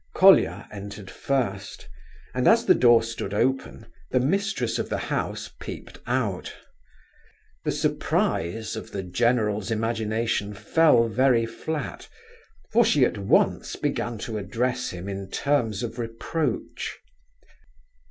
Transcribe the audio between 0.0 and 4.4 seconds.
...."Colia entered first, and as the door stood open, the